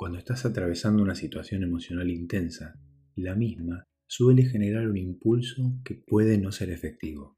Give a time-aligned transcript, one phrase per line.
[0.00, 2.74] Cuando estás atravesando una situación emocional intensa,
[3.16, 7.36] la misma suele generar un impulso que puede no ser efectivo.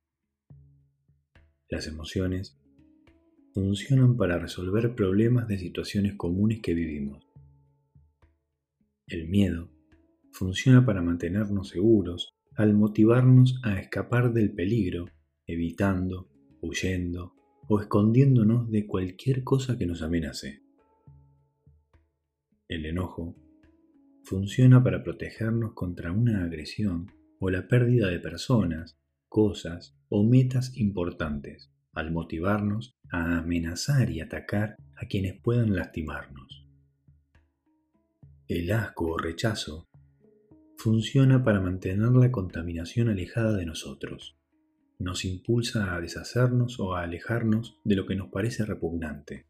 [1.68, 2.56] Las emociones
[3.52, 7.26] funcionan para resolver problemas de situaciones comunes que vivimos.
[9.08, 9.68] El miedo
[10.30, 15.06] funciona para mantenernos seguros al motivarnos a escapar del peligro,
[15.48, 17.34] evitando, huyendo
[17.68, 20.62] o escondiéndonos de cualquier cosa que nos amenace.
[22.72, 23.36] El enojo
[24.24, 28.98] funciona para protegernos contra una agresión o la pérdida de personas,
[29.28, 36.66] cosas o metas importantes, al motivarnos a amenazar y atacar a quienes puedan lastimarnos.
[38.48, 39.86] El asco o rechazo
[40.78, 44.38] funciona para mantener la contaminación alejada de nosotros.
[44.98, 49.44] Nos impulsa a deshacernos o a alejarnos de lo que nos parece repugnante.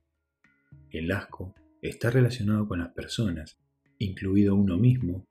[0.90, 3.58] El asco está relacionado con las personas,
[3.98, 5.26] incluido uno mismo,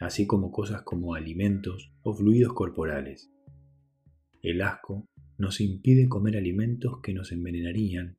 [0.00, 3.30] así como cosas como alimentos o fluidos corporales.
[4.42, 8.18] El asco nos impide comer alimentos que nos envenenarían,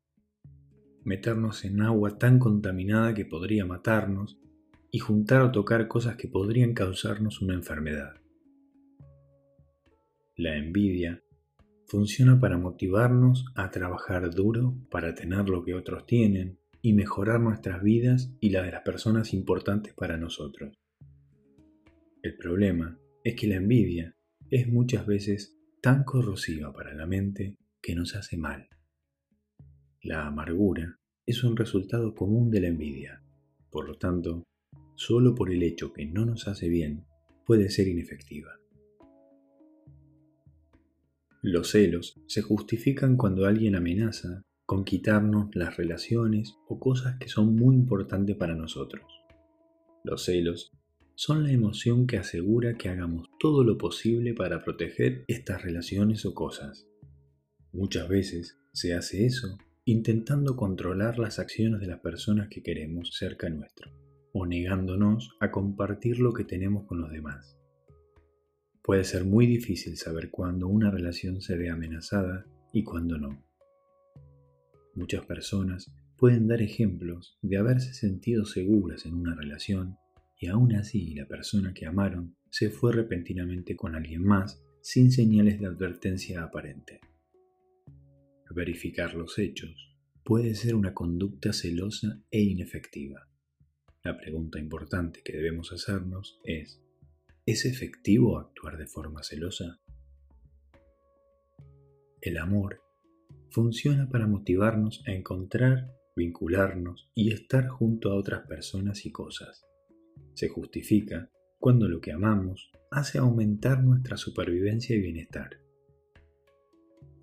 [1.04, 4.40] meternos en agua tan contaminada que podría matarnos
[4.90, 8.14] y juntar o tocar cosas que podrían causarnos una enfermedad.
[10.38, 11.22] La envidia
[11.86, 17.82] funciona para motivarnos a trabajar duro para tener lo que otros tienen y mejorar nuestras
[17.82, 20.74] vidas y la de las personas importantes para nosotros.
[22.22, 24.18] El problema es que la envidia
[24.52, 28.68] es muchas veces tan corrosiva para la mente que nos hace mal.
[30.02, 33.24] La amargura es un resultado común de la envidia,
[33.72, 34.44] por lo tanto,
[34.96, 37.06] solo por el hecho que no nos hace bien,
[37.46, 38.60] puede ser inefectiva.
[41.42, 47.56] Los celos se justifican cuando alguien amenaza con quitarnos las relaciones o cosas que son
[47.56, 49.04] muy importantes para nosotros.
[50.04, 50.72] Los celos
[51.16, 56.34] son la emoción que asegura que hagamos todo lo posible para proteger estas relaciones o
[56.34, 56.88] cosas.
[57.72, 63.50] Muchas veces se hace eso intentando controlar las acciones de las personas que queremos cerca
[63.50, 63.92] nuestro
[64.32, 67.58] o negándonos a compartir lo que tenemos con los demás.
[68.82, 73.44] Puede ser muy difícil saber cuándo una relación se ve amenazada y cuándo no.
[74.96, 79.98] Muchas personas pueden dar ejemplos de haberse sentido seguras en una relación
[80.40, 85.60] y aún así la persona que amaron se fue repentinamente con alguien más sin señales
[85.60, 87.00] de advertencia aparente.
[88.54, 93.28] Verificar los hechos puede ser una conducta celosa e inefectiva.
[94.04, 96.84] La pregunta importante que debemos hacernos es,
[97.48, 99.82] ¿es efectivo actuar de forma celosa?
[102.22, 102.83] El amor
[103.54, 109.64] funciona para motivarnos a encontrar, vincularnos y estar junto a otras personas y cosas.
[110.34, 115.60] Se justifica cuando lo que amamos hace aumentar nuestra supervivencia y bienestar.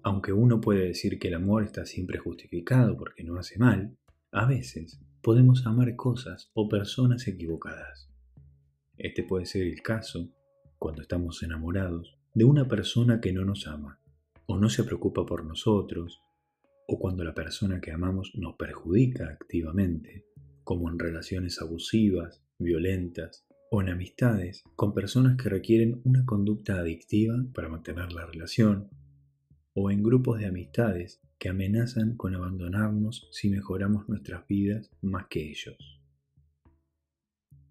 [0.04, 3.98] Aunque uno puede decir que el amor está siempre justificado porque no hace mal,
[4.30, 8.08] a veces podemos amar cosas o personas equivocadas.
[8.96, 10.30] Este puede ser el caso
[10.78, 14.00] cuando estamos enamorados de una persona que no nos ama,
[14.60, 16.22] no se preocupa por nosotros,
[16.86, 20.26] o cuando la persona que amamos nos perjudica activamente,
[20.64, 27.36] como en relaciones abusivas, violentas o en amistades con personas que requieren una conducta adictiva
[27.54, 28.90] para mantener la relación,
[29.72, 35.48] o en grupos de amistades que amenazan con abandonarnos si mejoramos nuestras vidas más que
[35.48, 36.00] ellos.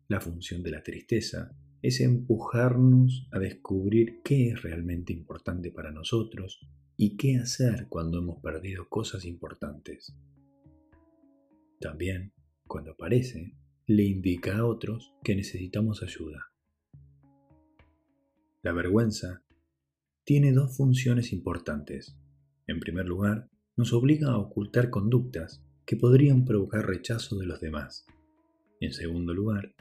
[0.08, 6.60] La función de la tristeza es empujarnos a descubrir qué es realmente importante para nosotros
[6.98, 10.14] y qué hacer cuando hemos perdido cosas importantes.
[11.80, 12.34] También,
[12.68, 13.56] cuando aparece,
[13.88, 16.52] le indica a otros que necesitamos ayuda.
[18.62, 19.44] La vergüenza
[20.26, 22.18] tiene dos funciones importantes.
[22.68, 28.06] En primer lugar, nos obliga a ocultar conductas que podrían provocar rechazo de los demás.
[28.82, 29.74] En segundo lugar,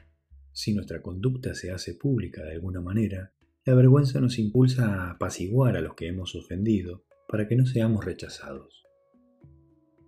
[0.59, 3.31] si nuestra conducta se hace pública de alguna manera,
[3.63, 8.03] la vergüenza nos impulsa a apaciguar a los que hemos ofendido para que no seamos
[8.03, 8.83] rechazados.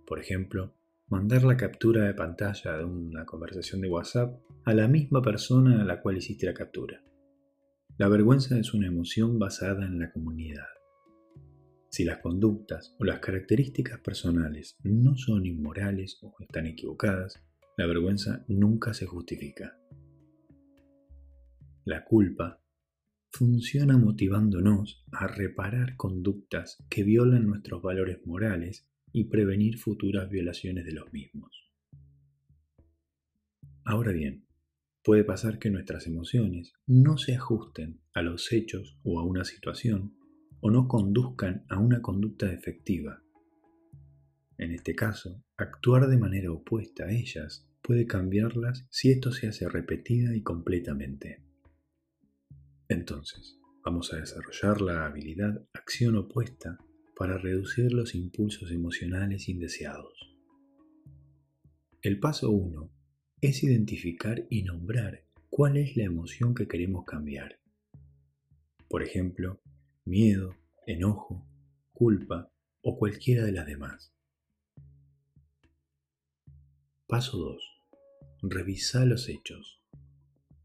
[0.06, 0.74] Por ejemplo,
[1.08, 5.84] mandar la captura de pantalla de una conversación de WhatsApp a la misma persona a
[5.86, 7.02] la cual hiciste la captura.
[7.96, 10.68] La vergüenza es una emoción basada en la comunidad.
[11.88, 17.42] Si las conductas o las características personales no son inmorales o están equivocadas,
[17.78, 19.78] la vergüenza nunca se justifica.
[21.84, 22.62] La culpa
[23.32, 30.92] funciona motivándonos a reparar conductas que violan nuestros valores morales y prevenir futuras violaciones de
[30.92, 31.72] los mismos.
[33.84, 34.46] Ahora bien,
[35.02, 40.14] puede pasar que nuestras emociones no se ajusten a los hechos o a una situación
[40.60, 43.24] o no conduzcan a una conducta efectiva.
[44.56, 49.68] En este caso, actuar de manera opuesta a ellas puede cambiarlas si esto se hace
[49.68, 51.42] repetida y completamente.
[52.88, 56.78] Entonces, vamos a desarrollar la habilidad acción opuesta
[57.16, 60.36] para reducir los impulsos emocionales indeseados.
[62.02, 62.90] El paso 1
[63.40, 67.60] es identificar y nombrar cuál es la emoción que queremos cambiar.
[68.88, 69.60] Por ejemplo,
[70.04, 70.56] miedo,
[70.86, 71.46] enojo,
[71.92, 72.52] culpa
[72.82, 74.12] o cualquiera de las demás.
[77.06, 77.62] Paso 2.
[78.42, 79.80] Revisa los hechos.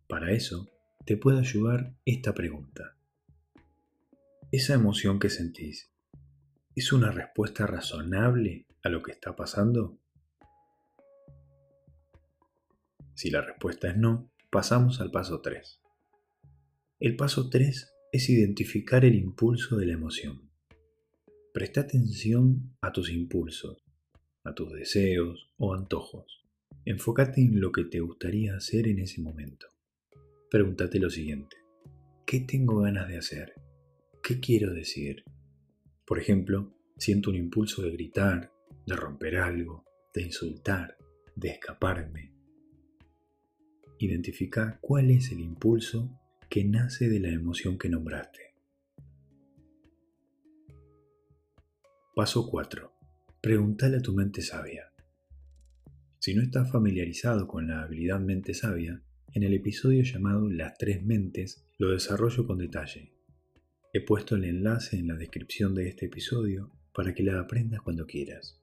[0.08, 0.70] Para eso,
[1.08, 2.98] te puede ayudar esta pregunta.
[4.52, 5.90] ¿Esa emoción que sentís
[6.76, 9.98] es una respuesta razonable a lo que está pasando?
[13.14, 15.80] Si la respuesta es no, pasamos al paso 3.
[17.00, 20.52] El paso 3 es identificar el impulso de la emoción.
[21.54, 23.82] Presta atención a tus impulsos,
[24.44, 26.44] a tus deseos o antojos.
[26.84, 29.68] Enfócate en lo que te gustaría hacer en ese momento.
[30.50, 31.58] Pregúntate lo siguiente.
[32.26, 33.54] ¿Qué tengo ganas de hacer?
[34.24, 35.24] ¿Qué quiero decir?
[36.06, 38.52] Por ejemplo, siento un impulso de gritar,
[38.86, 40.98] de romper algo, de insultar,
[41.36, 42.38] de escaparme,
[44.00, 48.54] Identifica cuál es el impulso que nace de la emoción que nombraste.
[52.16, 52.94] Paso 4.
[53.42, 54.94] Pregúntale a tu mente sabia.
[56.20, 59.02] Si no estás familiarizado con la habilidad mente sabia,
[59.34, 63.14] en el episodio llamado Las tres mentes lo desarrollo con detalle.
[63.94, 68.06] He puesto el enlace en la descripción de este episodio para que la aprendas cuando
[68.06, 68.62] quieras.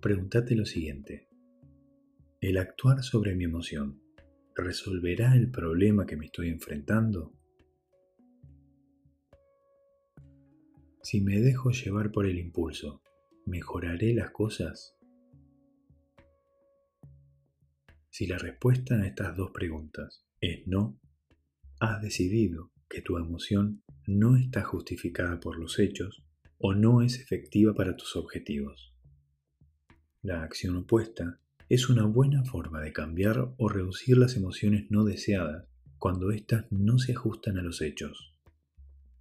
[0.00, 1.28] Pregúntate lo siguiente.
[2.40, 4.00] El actuar sobre mi emoción
[4.54, 7.34] resolverá el problema que me estoy enfrentando?
[11.02, 13.02] Si me dejo llevar por el impulso,
[13.46, 14.99] ¿mejoraré las cosas?
[18.10, 21.00] Si la respuesta a estas dos preguntas es no,
[21.78, 26.24] has decidido que tu emoción no está justificada por los hechos
[26.58, 28.92] o no es efectiva para tus objetivos.
[30.22, 35.68] La acción opuesta es una buena forma de cambiar o reducir las emociones no deseadas
[35.98, 38.34] cuando éstas no se ajustan a los hechos.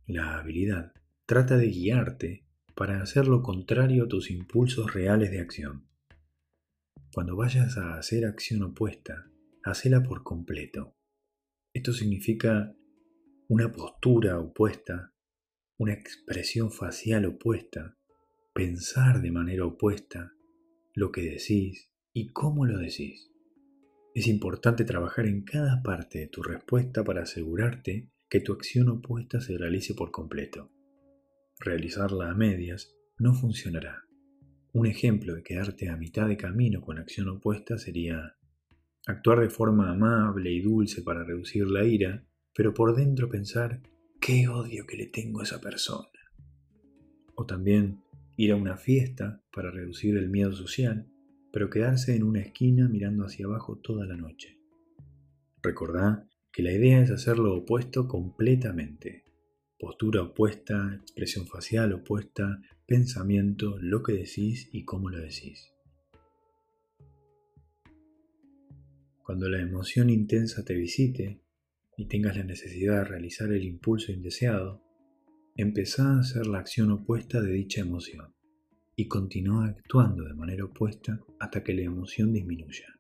[0.08, 0.94] La habilidad
[1.28, 5.89] trata de guiarte para hacer lo contrario a tus impulsos reales de acción.
[7.20, 9.30] Cuando vayas a hacer acción opuesta,
[9.66, 10.96] hacela por completo.
[11.74, 12.74] Esto significa
[13.50, 15.14] una postura opuesta,
[15.78, 17.98] una expresión facial opuesta,
[18.54, 20.32] pensar de manera opuesta,
[20.94, 23.30] lo que decís, y cómo lo decís.
[24.16, 29.42] Es importante trabajar en cada parte de tu respuesta para asegurarte que tu acción opuesta
[29.42, 30.72] se realice por completo.
[31.60, 34.09] Realizarla a medias no funcionará.
[34.72, 38.36] Un ejemplo de quedarte a mitad de camino con acción opuesta sería
[39.08, 42.24] actuar de forma amable y dulce para reducir la ira,
[42.54, 43.82] pero por dentro pensar
[44.22, 46.08] qué odio que le tengo a esa persona.
[47.34, 48.04] O también
[48.38, 51.08] ir a una fiesta para reducir el miedo social,
[51.52, 54.60] pero quedarse en una esquina mirando hacia abajo toda la noche.
[55.64, 59.24] Recordá que la idea es hacer lo opuesto completamente.
[59.80, 65.74] Postura opuesta, expresión facial opuesta, pensamiento, lo que decís y cómo lo decís.
[69.24, 71.40] Cuando la emoción intensa te visite
[71.96, 74.84] y tengas la necesidad de realizar el impulso indeseado,
[75.56, 78.36] empezá a hacer la acción opuesta de dicha emoción
[78.98, 83.00] y continúa actuando de manera opuesta hasta que la emoción disminuya.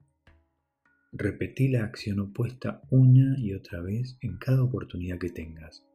[1.12, 5.88] Repetí la acción opuesta una y otra vez en cada oportunidad que tengas.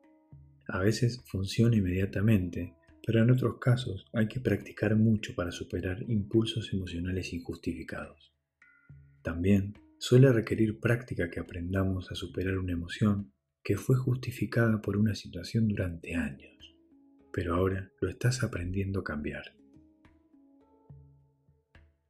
[0.68, 2.74] A veces funciona inmediatamente,
[3.06, 8.32] pero en otros casos hay que practicar mucho para superar impulsos emocionales injustificados.
[9.22, 15.14] También suele requerir práctica que aprendamos a superar una emoción que fue justificada por una
[15.14, 16.76] situación durante años,
[17.32, 19.56] pero ahora lo estás aprendiendo a cambiar.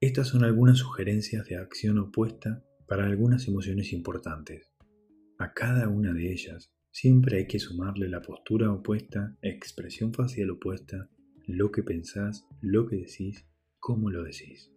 [0.01, 4.71] Estas son algunas sugerencias de acción opuesta para algunas emociones importantes.
[5.39, 11.11] A cada una de ellas siempre hay que sumarle la postura opuesta, expresión facial opuesta,
[11.45, 13.45] lo que pensás, lo que decís,
[13.81, 14.73] cómo lo decís.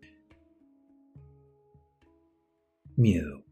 [2.95, 3.45] Miedo.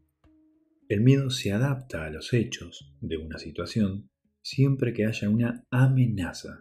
[0.88, 4.10] El miedo se adapta a los hechos de una situación
[4.42, 6.58] siempre que haya una amenaza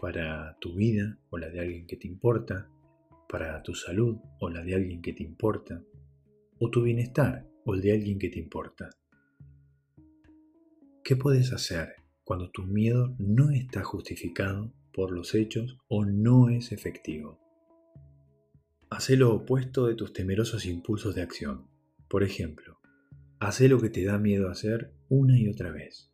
[0.00, 2.68] para tu vida o la de alguien que te importa,
[3.28, 5.84] para tu salud o la de alguien que te importa,
[6.58, 8.90] o tu bienestar o el de alguien que te importa.
[11.04, 16.72] ¿Qué puedes hacer cuando tu miedo no está justificado por los hechos o no es
[16.72, 17.38] efectivo?
[18.88, 21.66] Haz lo opuesto de tus temerosos impulsos de acción.
[22.08, 22.78] Por ejemplo,
[23.38, 26.10] haz lo que te da miedo hacer una y otra vez.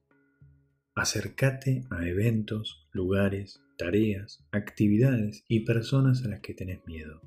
[0.97, 7.20] Acércate a eventos, lugares, tareas, actividades y personas a las que tenés miedo.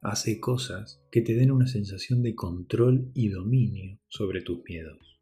[0.00, 5.13] Hace cosas que te den una sensación de control y dominio sobre tus miedos.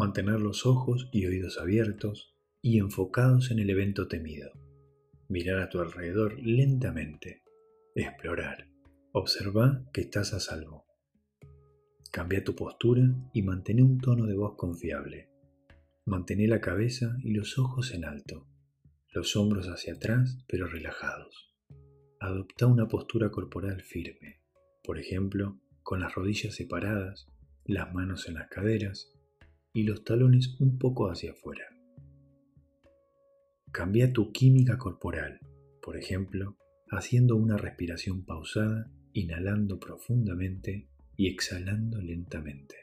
[0.00, 4.50] Mantener los ojos y oídos abiertos y enfocados en el evento temido.
[5.28, 7.42] Mirar a tu alrededor lentamente.
[7.94, 8.66] Explorar.
[9.12, 10.86] Observa que estás a salvo.
[12.10, 15.28] Cambia tu postura y mantén un tono de voz confiable.
[16.06, 18.48] Mantén la cabeza y los ojos en alto,
[19.12, 21.54] los hombros hacia atrás pero relajados.
[22.20, 24.40] Adopta una postura corporal firme,
[24.82, 27.26] por ejemplo, con las rodillas separadas,
[27.66, 29.12] las manos en las caderas
[29.72, 31.64] y los talones un poco hacia afuera.
[33.72, 35.38] Cambia tu química corporal,
[35.80, 36.56] por ejemplo,
[36.90, 42.76] haciendo una respiración pausada, inhalando profundamente y exhalando lentamente.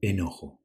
[0.00, 0.60] Enojo.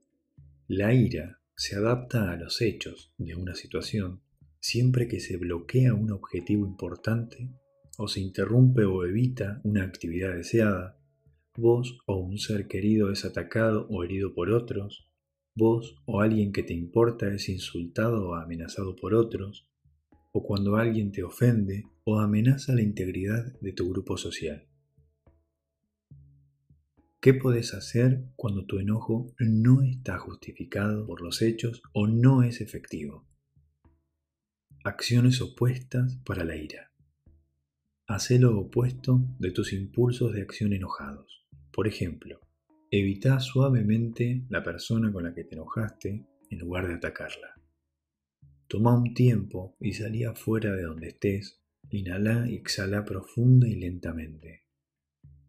[0.67, 4.21] La ira se adapta a los hechos de una situación
[4.59, 7.49] siempre que se bloquea un objetivo importante
[7.97, 10.98] o se interrumpe o evita una actividad deseada,
[11.59, 15.09] vos o un ser querido es atacado o herido por otros,
[15.55, 19.69] vos o alguien que te importa es insultado o amenazado por otros,
[20.31, 24.67] o cuando alguien te ofende o amenaza la integridad de tu grupo social.
[27.21, 32.61] ¿Qué puedes hacer cuando tu enojo no está justificado por los hechos o no es
[32.61, 33.27] efectivo?
[34.85, 36.93] Acciones opuestas para la ira.
[38.07, 41.38] Haz lo opuesto de tus impulsos de acción enojados.
[41.71, 42.41] Por ejemplo,
[42.91, 47.55] evita suavemente la persona con la que te enojaste en lugar de atacarla.
[48.67, 54.65] Toma un tiempo y salí afuera de donde estés, inhala y exhala profunda y lentamente.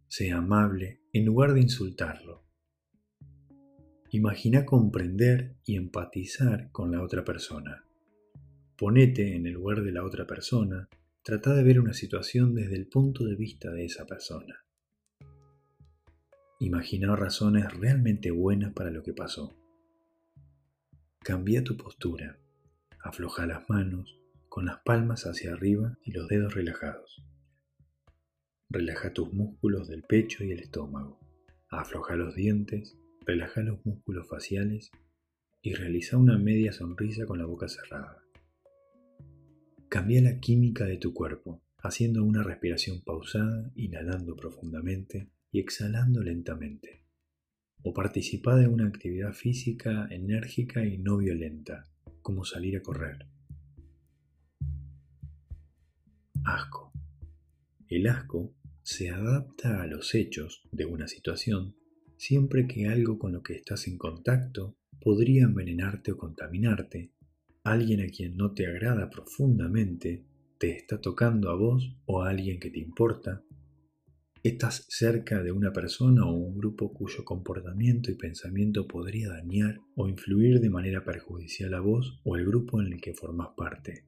[0.08, 2.44] Sea amable en lugar de insultarlo.
[4.10, 7.84] Imagina comprender y empatizar con la otra persona.
[8.76, 10.88] Ponete en el lugar de la otra persona,
[11.22, 14.64] trata de ver una situación desde el punto de vista de esa persona.
[16.62, 19.56] Imagina razones realmente buenas para lo que pasó.
[21.20, 22.38] Cambia tu postura.
[23.02, 27.24] Afloja las manos con las palmas hacia arriba y los dedos relajados.
[28.68, 31.18] Relaja tus músculos del pecho y el estómago.
[31.70, 34.90] Afloja los dientes, relaja los músculos faciales
[35.62, 38.22] y realiza una media sonrisa con la boca cerrada.
[39.88, 47.04] Cambia la química de tu cuerpo, haciendo una respiración pausada, inhalando profundamente y exhalando lentamente.
[47.82, 51.90] O participa de una actividad física enérgica y no violenta,
[52.22, 53.26] como salir a correr.
[56.44, 56.92] Asco.
[57.88, 61.74] El asco se adapta a los hechos de una situación
[62.20, 67.12] siempre que algo con lo que estás en contacto podría envenenarte o contaminarte,
[67.64, 70.26] alguien a quien no te agrada profundamente,
[70.58, 73.42] te está tocando a vos o a alguien que te importa,
[74.42, 80.08] estás cerca de una persona o un grupo cuyo comportamiento y pensamiento podría dañar o
[80.08, 84.04] influir de manera perjudicial a vos o el grupo en el que formas parte.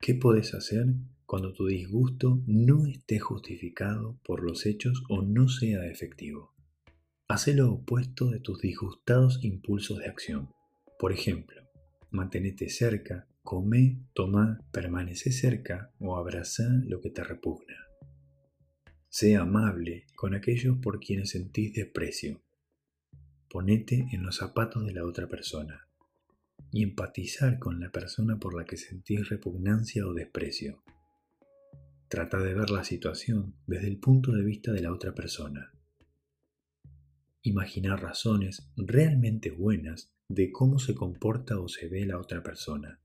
[0.00, 0.86] ¿Qué podés hacer
[1.24, 6.54] cuando tu disgusto no esté justificado por los hechos o no sea efectivo?
[7.26, 10.50] Haz lo opuesto de tus disgustados impulsos de acción.
[10.96, 11.60] Por ejemplo,
[12.12, 17.85] mantenete cerca, come, toma, permanece cerca o abraza lo que te repugna.
[19.08, 22.42] Sé amable con aquellos por quienes sentís desprecio.
[23.48, 25.88] Ponete en los zapatos de la otra persona
[26.72, 30.82] y empatizar con la persona por la que sentís repugnancia o desprecio.
[32.08, 35.72] Trata de ver la situación desde el punto de vista de la otra persona.
[37.42, 43.00] Imaginar razones realmente buenas de cómo se comporta o se ve la otra persona.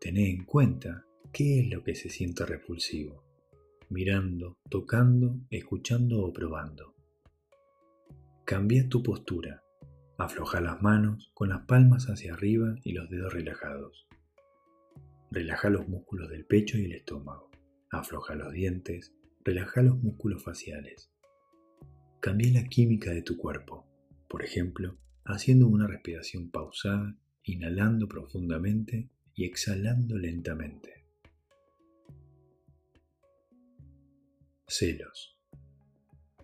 [0.00, 3.25] Tené en cuenta qué es lo que se siente repulsivo
[3.88, 6.94] mirando, tocando, escuchando o probando.
[8.44, 9.62] Cambia tu postura.
[10.18, 14.06] Afloja las manos con las palmas hacia arriba y los dedos relajados.
[15.30, 17.50] Relaja los músculos del pecho y el estómago.
[17.90, 19.12] Afloja los dientes.
[19.44, 21.10] Relaja los músculos faciales.
[22.20, 23.86] Cambia la química de tu cuerpo.
[24.28, 30.95] Por ejemplo, haciendo una respiración pausada, inhalando profundamente y exhalando lentamente.
[34.68, 35.38] Celos.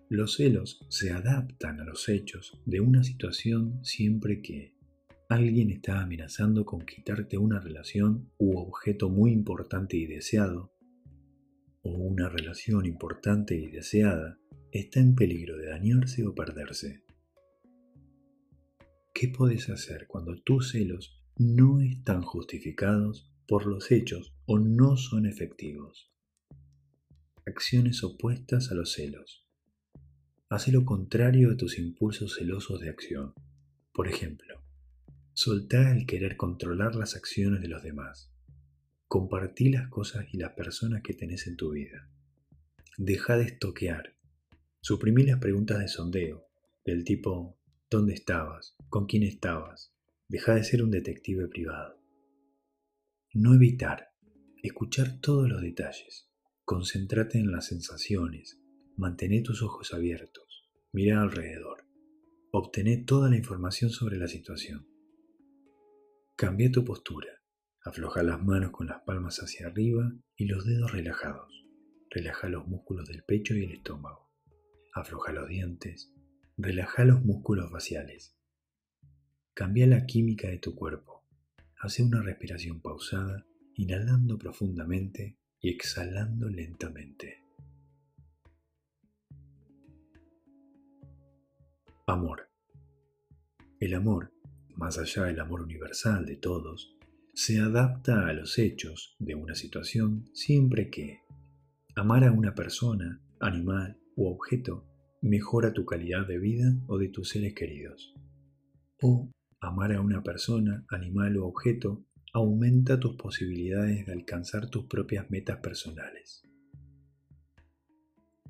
[0.08, 4.76] Los celos se adaptan a los hechos de una situación siempre que
[5.28, 10.72] alguien está amenazando con quitarte una relación u objeto muy importante y deseado,
[11.82, 14.38] o una relación importante y deseada
[14.70, 17.02] está en peligro de dañarse o perderse.
[19.12, 25.26] ¿Qué puedes hacer cuando tus celos no están justificados por los hechos o no son
[25.26, 26.11] efectivos?
[27.44, 29.44] Acciones opuestas a los celos.
[30.48, 33.34] Hace lo contrario a tus impulsos celosos de acción.
[33.92, 34.62] Por ejemplo,
[35.32, 38.30] soltá el querer controlar las acciones de los demás.
[39.08, 42.08] Compartí las cosas y las personas que tenés en tu vida.
[42.96, 44.14] Deja de estoquear.
[44.80, 46.46] Suprimí las preguntas de sondeo,
[46.84, 47.58] del tipo
[47.90, 48.76] ¿dónde estabas?
[48.88, 49.92] ¿Con quién estabas?
[50.28, 52.00] Deja de ser un detective privado.
[53.34, 54.12] No evitar.
[54.62, 56.31] Escuchar todos los detalles.
[56.64, 58.60] Concéntrate en las sensaciones,
[58.96, 61.88] Mantén tus ojos abiertos, mira alrededor,
[62.52, 64.86] obtené toda la información sobre la situación.
[66.36, 67.42] Cambia tu postura,
[67.82, 71.64] afloja las manos con las palmas hacia arriba y los dedos relajados.
[72.10, 74.30] Relaja los músculos del pecho y el estómago.
[74.94, 76.12] Afloja los dientes,
[76.56, 78.36] relaja los músculos faciales.
[79.52, 81.24] Cambia la química de tu cuerpo.
[81.80, 87.38] Hace una respiración pausada, inhalando profundamente y exhalando lentamente.
[92.06, 92.48] Amor.
[93.78, 94.32] El amor,
[94.76, 96.96] más allá del amor universal de todos,
[97.32, 101.20] se adapta a los hechos de una situación siempre que
[101.94, 104.84] amar a una persona, animal u objeto
[105.22, 108.14] mejora tu calidad de vida o de tus seres queridos.
[109.00, 112.04] O amar a una persona, animal o objeto
[112.34, 116.42] aumenta tus posibilidades de alcanzar tus propias metas personales.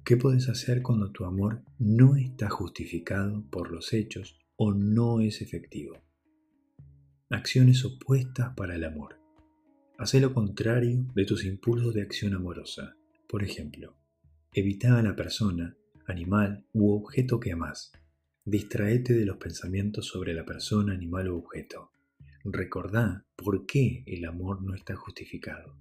[0.04, 5.42] ¿Qué puedes hacer cuando tu amor no está justificado por los hechos o no es
[5.42, 5.96] efectivo?
[7.28, 9.18] Acciones opuestas para el amor.
[9.98, 12.96] Haz lo contrario de tus impulsos de acción amorosa.
[13.28, 13.96] Por ejemplo,
[14.52, 17.92] evita a la persona, animal u objeto que amas.
[18.44, 21.92] Distraete de los pensamientos sobre la persona, animal u objeto.
[22.44, 25.76] Recordá por qué el amor no está justificado.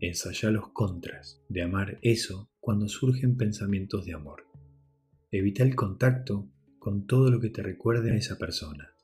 [0.00, 4.46] Ensaya los contras de amar eso cuando surgen pensamientos de amor.
[5.30, 6.48] Evita el contacto
[6.78, 8.94] con todo lo que te recuerde a esa persona.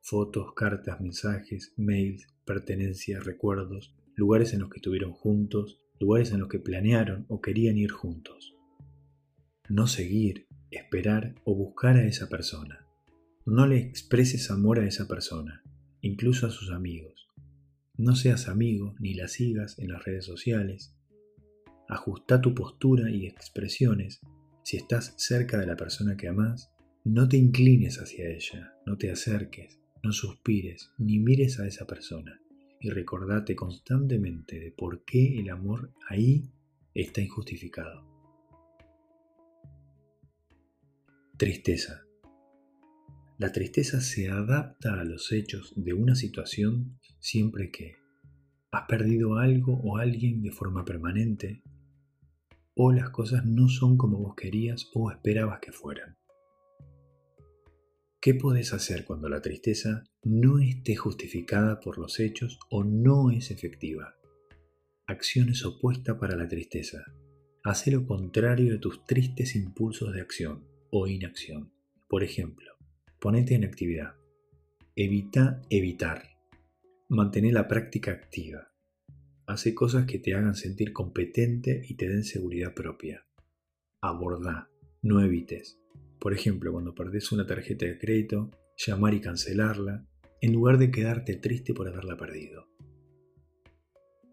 [0.00, 6.48] Fotos, cartas, mensajes, mails, pertenencias, recuerdos, lugares en los que estuvieron juntos, lugares en los
[6.48, 8.54] que planearon o querían ir juntos.
[9.68, 12.86] No seguir, esperar o buscar a esa persona.
[13.44, 15.62] No le expreses amor a esa persona,
[16.02, 17.28] incluso a sus amigos.
[17.96, 20.94] No seas amigo ni la sigas en las redes sociales.
[21.88, 24.20] Ajusta tu postura y expresiones.
[24.62, 26.70] Si estás cerca de la persona que amas,
[27.04, 32.40] no te inclines hacia ella, no te acerques, no suspires, ni mires a esa persona.
[32.80, 36.50] Y recordate constantemente de por qué el amor ahí
[36.94, 38.06] está injustificado.
[41.36, 42.04] Tristeza.
[43.40, 47.96] La tristeza se adapta a los hechos de una situación siempre que
[48.70, 51.62] has perdido algo o alguien de forma permanente,
[52.74, 56.18] o las cosas no son como vos querías o esperabas que fueran.
[58.20, 63.50] ¿Qué podés hacer cuando la tristeza no esté justificada por los hechos o no es
[63.50, 64.16] efectiva?
[65.06, 67.06] Acciones opuestas para la tristeza.
[67.64, 71.72] Hace lo contrario de tus tristes impulsos de acción o inacción.
[72.06, 72.69] Por ejemplo,
[73.20, 74.14] Ponete en actividad.
[74.96, 76.22] Evita evitar.
[77.10, 78.72] Mantén la práctica activa.
[79.46, 83.26] Hace cosas que te hagan sentir competente y te den seguridad propia.
[84.00, 84.70] Aborda,
[85.02, 85.78] no evites.
[86.18, 90.08] Por ejemplo, cuando perdés una tarjeta de crédito, llamar y cancelarla,
[90.40, 92.70] en lugar de quedarte triste por haberla perdido.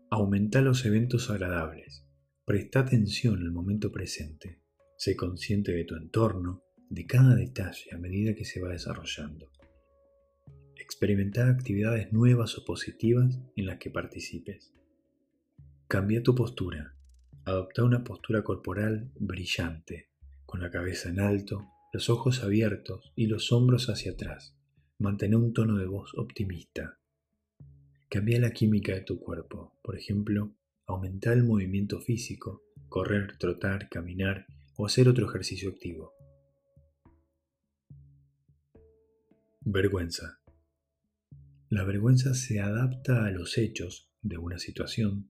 [0.09, 2.05] Aumenta los eventos agradables.
[2.45, 4.61] Presta atención al momento presente.
[4.95, 9.51] Sé consciente de tu entorno de cada detalle a medida que se va desarrollando.
[10.75, 14.73] Experimenta actividades nuevas o positivas en las que participes.
[15.87, 16.95] Cambia tu postura.
[17.45, 20.09] Adopta una postura corporal brillante,
[20.45, 24.57] con la cabeza en alto, los ojos abiertos y los hombros hacia atrás.
[24.99, 26.99] Mantén un tono de voz optimista.
[28.09, 29.73] Cambia la química de tu cuerpo.
[29.83, 34.45] Por ejemplo, aumenta el movimiento físico, correr, trotar, caminar
[34.77, 36.16] o hacer otro ejercicio activo.
[39.69, 40.39] Vergüenza.
[41.67, 45.29] La vergüenza se adapta a los hechos de una situación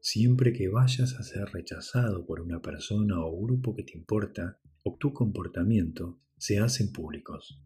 [0.00, 4.96] siempre que vayas a ser rechazado por una persona o grupo que te importa o
[4.98, 7.62] tu comportamiento se hacen públicos.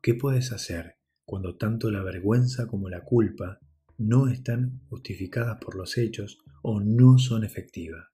[0.00, 3.58] ¿Qué puedes hacer cuando tanto la vergüenza como la culpa
[3.98, 8.06] no están justificadas por los hechos o no son efectivas?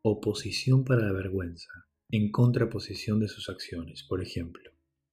[0.00, 1.68] Oposición para la vergüenza,
[2.12, 4.70] en contraposición de sus acciones, por ejemplo.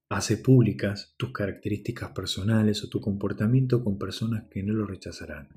[0.10, 5.48] Hace públicas tus características personales o tu comportamiento con personas que no lo rechazarán.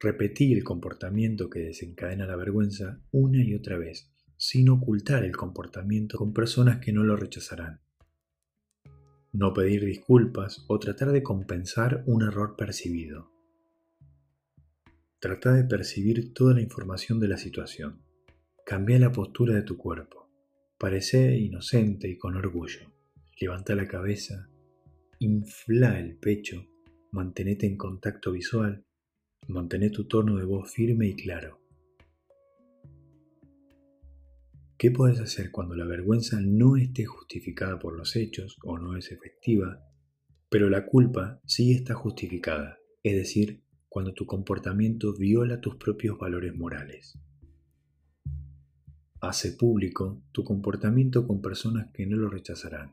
[0.00, 6.18] Repetí el comportamiento que desencadena la vergüenza una y otra vez, sin ocultar el comportamiento
[6.18, 7.80] con personas que no lo rechazarán.
[9.30, 13.30] No pedir disculpas o tratar de compensar un error percibido.
[15.20, 18.02] Trata de percibir toda la información de la situación.
[18.64, 20.28] Cambia la postura de tu cuerpo.
[20.78, 22.92] Parece inocente y con orgullo.
[23.40, 24.48] Levanta la cabeza.
[25.18, 26.66] Infla el pecho.
[27.10, 28.84] Mantenete en contacto visual
[29.48, 31.60] Mantén tu tono de voz firme y claro.
[34.78, 39.10] ¿Qué puedes hacer cuando la vergüenza no esté justificada por los hechos o no es
[39.10, 39.84] efectiva,
[40.48, 46.54] pero la culpa sí está justificada, es decir, cuando tu comportamiento viola tus propios valores
[46.54, 47.18] morales?
[49.22, 52.92] Hace público tu comportamiento con personas que no lo rechazarán.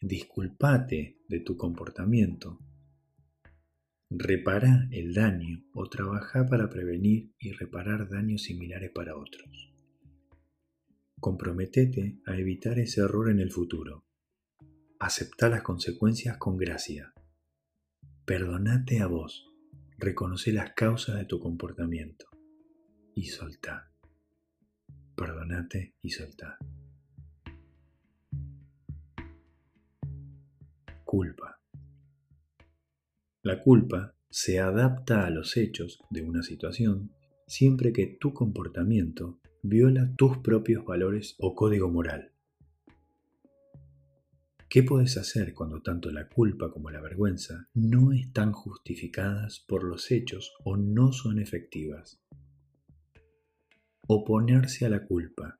[0.00, 2.58] Disculpate de tu comportamiento
[4.08, 9.74] Repara el daño o trabaja para prevenir y reparar daños similares para otros.
[11.18, 14.04] Comprometete a evitar ese error en el futuro.
[15.00, 17.12] Acepta las consecuencias con gracia.
[18.24, 19.50] Perdonate a vos.
[19.98, 22.26] Reconoce las causas de tu comportamiento.
[23.12, 23.90] Y soltá.
[25.16, 26.58] Perdonate y soltá.
[31.04, 31.58] Culpa.
[33.42, 37.12] La culpa se adapta a los hechos de una situación
[37.46, 42.32] siempre que tu comportamiento viola tus propios valores o código moral.
[44.68, 50.10] ¿Qué puedes hacer cuando tanto la culpa como la vergüenza no están justificadas por los
[50.10, 52.20] hechos o no son efectivas?
[54.08, 55.58] Oponerse a la culpa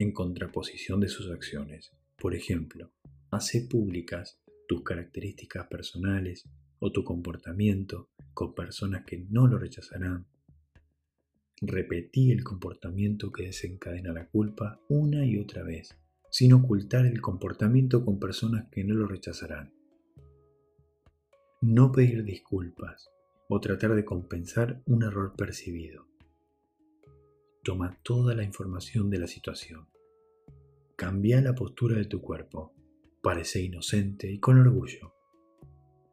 [0.00, 1.92] en contraposición de sus acciones.
[2.18, 2.90] Por ejemplo,
[3.30, 6.42] hace públicas tus características personales
[6.80, 10.26] o tu comportamiento con personas que no lo rechazarán.
[11.60, 15.96] Repetí el comportamiento que desencadena la culpa una y otra vez,
[16.30, 19.72] sin ocultar el comportamiento con personas que no lo rechazarán.
[21.60, 23.08] No pedir disculpas
[23.48, 26.12] o tratar de compensar un error percibido.
[27.64, 29.88] Toma toda la información de la situación.
[30.96, 32.74] Cambia la postura de tu cuerpo.
[33.22, 35.14] Parece inocente y con orgullo.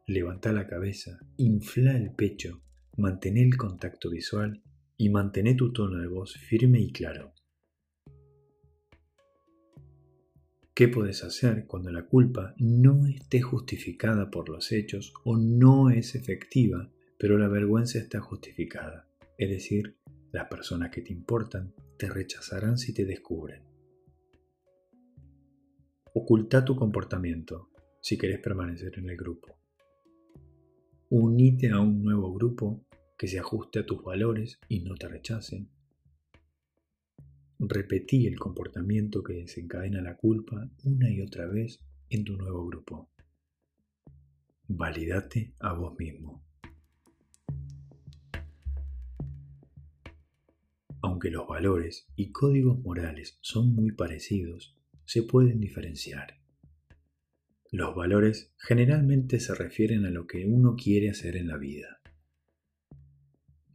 [0.07, 2.61] Levanta la cabeza, infla el pecho,
[2.95, 4.63] mantén el contacto visual
[4.95, 7.33] y mantén tu tono de voz firme y claro.
[10.73, 16.15] ¿Qué puedes hacer cuando la culpa no esté justificada por los hechos o no es
[16.15, 19.09] efectiva, pero la vergüenza está justificada?
[19.37, 19.97] Es decir,
[20.31, 23.63] las personas que te importan te rechazarán si te descubren.
[26.13, 27.69] Oculta tu comportamiento
[28.01, 29.57] si querés permanecer en el grupo.
[31.09, 32.85] Unite a un nuevo grupo
[33.17, 35.69] que se ajuste a tus valores y no te rechacen.
[37.59, 43.09] Repetí el comportamiento que desencadena la culpa una y otra vez en tu nuevo grupo.
[44.67, 46.43] Validate a vos mismo.
[51.01, 56.39] Aunque los valores y códigos morales son muy parecidos, se pueden diferenciar.
[57.71, 62.01] Los valores generalmente se refieren a lo que uno quiere hacer en la vida.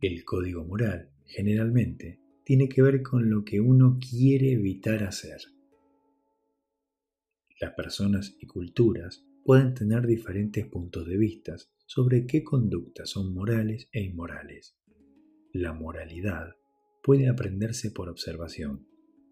[0.00, 5.40] El código moral generalmente tiene que ver con lo que uno quiere evitar hacer.
[7.58, 13.88] Las personas y culturas pueden tener diferentes puntos de vista sobre qué conductas son morales
[13.92, 14.76] e inmorales.
[15.52, 16.54] La moralidad
[17.06, 18.84] puede aprenderse por observación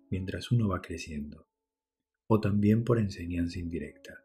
[0.09, 1.49] mientras uno va creciendo,
[2.29, 4.23] o también por enseñanza indirecta.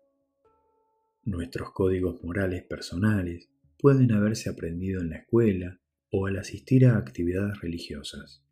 [1.24, 5.82] Nuestros códigos morales personales pueden haberse aprendido en la escuela
[6.12, 8.46] o al asistir a actividades religiosas.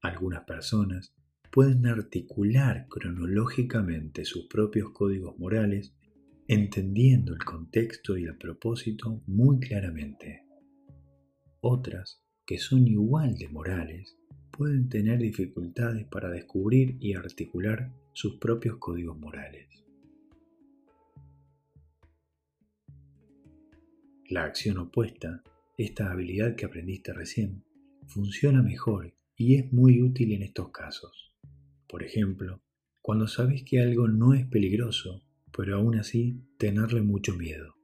[0.00, 1.14] Algunas personas
[1.52, 5.94] pueden articular cronológicamente sus propios códigos morales
[6.48, 10.42] entendiendo el contexto y el propósito muy claramente.
[11.60, 14.16] Otras, que son igual de morales,
[14.50, 19.68] pueden tener dificultades para descubrir y articular sus propios códigos morales.
[24.30, 25.42] La acción opuesta
[25.76, 27.64] esta habilidad que aprendiste recién
[28.06, 31.34] funciona mejor y es muy útil en estos casos.
[31.86, 32.62] Por ejemplo,
[33.02, 35.22] cuando sabes que algo no es peligroso,
[35.54, 37.77] pero aún así tenerle mucho miedo.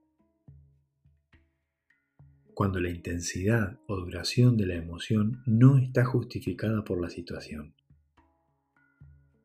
[2.54, 7.74] Cuando la intensidad o duración de la emoción no está justificada por la situación.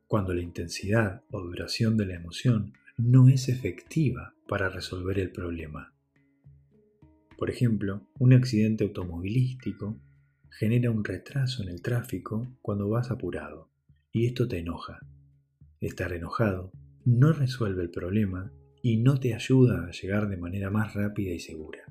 [0.06, 5.92] Cuando la intensidad o duración de la emoción no es efectiva para resolver el problema.
[7.36, 10.00] Por ejemplo, un accidente automovilístico
[10.52, 13.72] genera un retraso en el tráfico cuando vas apurado
[14.12, 15.00] y esto te enoja.
[15.82, 16.72] Estar enojado
[17.06, 18.52] no resuelve el problema
[18.84, 21.86] y no te ayuda a llegar de manera más rápida y segura.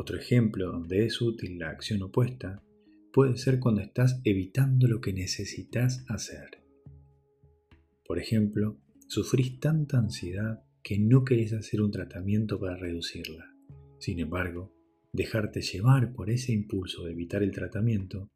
[0.00, 2.62] Otro ejemplo donde es útil la acción opuesta
[3.12, 6.62] puede ser cuando estás evitando lo que necesitas hacer.
[8.06, 13.52] Por ejemplo, sufrís tanta ansiedad que no querés hacer un tratamiento para reducirla.
[13.98, 14.72] Sin embargo,
[15.12, 18.30] dejarte llevar por ese impulso de evitar el tratamiento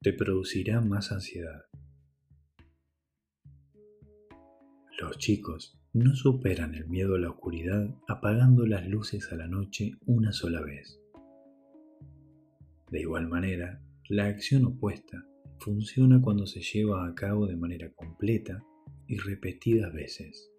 [0.00, 1.66] te producirá más ansiedad.
[4.98, 9.92] Los chicos no superan el miedo a la oscuridad apagando las luces a la noche
[10.06, 11.03] una sola vez.
[12.94, 15.26] De igual manera, la acción opuesta
[15.58, 18.64] funciona cuando se lleva a cabo de manera completa
[19.08, 20.52] y repetidas veces.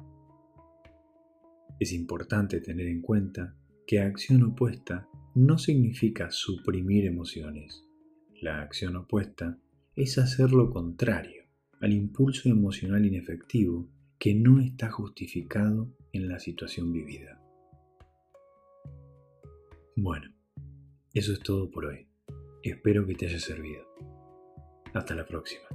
[1.80, 3.56] Es importante tener en cuenta
[3.88, 7.88] que acción opuesta no significa suprimir emociones.
[8.42, 9.58] La acción opuesta
[9.96, 11.44] es hacer lo contrario
[11.80, 13.88] al impulso emocional inefectivo
[14.20, 17.42] que no está justificado en la situación vivida.
[19.96, 20.36] Bueno,
[21.14, 22.05] eso es todo por hoy.
[22.66, 23.86] Espero que te haya servido.
[24.96, 25.68] Hasta la próxima.